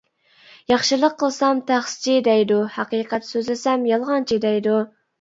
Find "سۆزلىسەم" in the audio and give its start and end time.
3.31-3.89